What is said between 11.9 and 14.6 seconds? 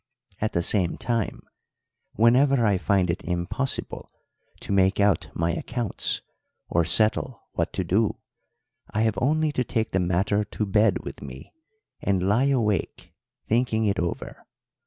and lie awake thinking it over.